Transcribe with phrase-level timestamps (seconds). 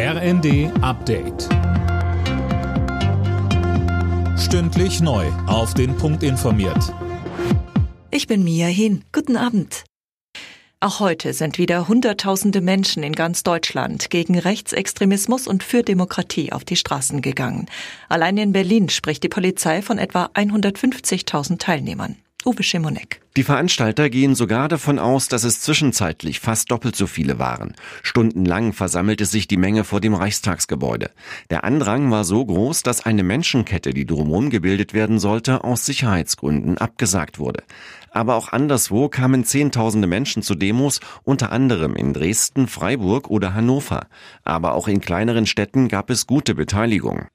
[0.00, 1.48] RND Update.
[4.38, 5.26] Stündlich neu.
[5.48, 6.94] Auf den Punkt informiert.
[8.12, 9.02] Ich bin Mia Hin.
[9.10, 9.82] Guten Abend.
[10.78, 16.64] Auch heute sind wieder Hunderttausende Menschen in ganz Deutschland gegen Rechtsextremismus und für Demokratie auf
[16.64, 17.66] die Straßen gegangen.
[18.08, 22.18] Allein in Berlin spricht die Polizei von etwa 150.000 Teilnehmern.
[22.44, 23.20] Uwe Schimonek.
[23.36, 27.74] Die Veranstalter gehen sogar davon aus, dass es zwischenzeitlich fast doppelt so viele waren.
[28.02, 31.10] Stundenlang versammelte sich die Menge vor dem Reichstagsgebäude.
[31.50, 36.78] Der Andrang war so groß, dass eine Menschenkette, die drumherum gebildet werden sollte, aus Sicherheitsgründen
[36.78, 37.64] abgesagt wurde.
[38.12, 44.06] Aber auch anderswo kamen Zehntausende Menschen zu Demos, unter anderem in Dresden, Freiburg oder Hannover.
[44.44, 47.26] Aber auch in kleineren Städten gab es gute Beteiligung.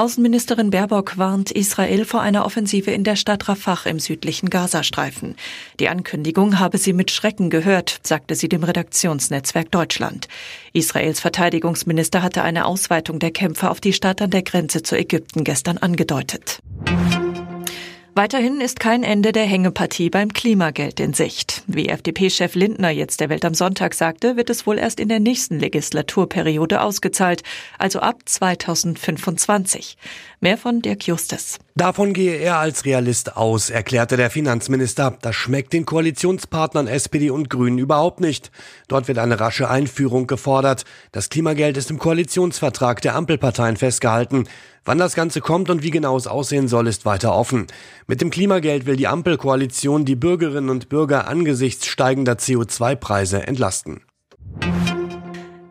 [0.00, 5.36] Außenministerin Baerbock warnt Israel vor einer Offensive in der Stadt Rafah im südlichen Gazastreifen.
[5.78, 10.26] Die Ankündigung habe sie mit Schrecken gehört, sagte sie dem Redaktionsnetzwerk Deutschland.
[10.72, 15.44] Israels Verteidigungsminister hatte eine Ausweitung der Kämpfe auf die Stadt an der Grenze zu Ägypten
[15.44, 16.60] gestern angedeutet.
[18.14, 21.62] Weiterhin ist kein Ende der Hängepartie beim Klimageld in Sicht.
[21.68, 25.20] Wie FDP-Chef Lindner jetzt der Welt am Sonntag sagte, wird es wohl erst in der
[25.20, 27.44] nächsten Legislaturperiode ausgezahlt,
[27.78, 29.96] also ab 2025.
[30.40, 31.58] Mehr von Dirk Justus.
[31.76, 35.16] Davon gehe er als Realist aus, erklärte der Finanzminister.
[35.22, 38.50] Das schmeckt den Koalitionspartnern SPD und Grünen überhaupt nicht.
[38.88, 40.84] Dort wird eine rasche Einführung gefordert.
[41.12, 44.48] Das Klimageld ist im Koalitionsvertrag der Ampelparteien festgehalten.
[44.84, 47.66] Wann das Ganze kommt und wie genau es aussehen soll, ist weiter offen.
[48.06, 54.02] Mit dem Klimageld will die Ampelkoalition die Bürgerinnen und Bürger angesichts steigender CO2-Preise entlasten.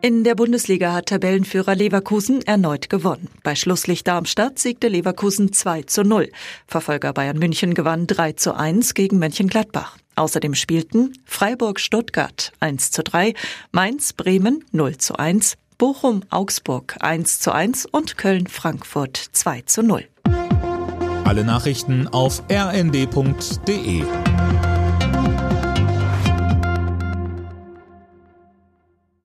[0.02, 3.28] In der Bundesliga hat Tabellenführer Leverkusen erneut gewonnen.
[3.42, 6.30] Bei Schlusslicht Darmstadt siegte Leverkusen 2 zu 0.
[6.66, 9.98] Verfolger Bayern München gewann 3 zu 1 gegen Mönchengladbach.
[10.16, 13.34] Außerdem spielten Freiburg-Stuttgart 1 zu 3,
[13.72, 20.04] Mainz-Bremen 0 zu 1, Bochum-Augsburg 1 zu 1 und Köln-Frankfurt 2 zu 0.
[21.24, 24.04] Alle Nachrichten auf rnd.de